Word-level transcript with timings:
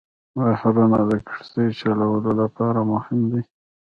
بحرونه 0.37 0.99
د 1.09 1.11
کښتۍ 1.27 1.67
چلولو 1.79 2.31
لپاره 2.41 2.79
مهم 2.91 3.19
دي. 3.31 3.41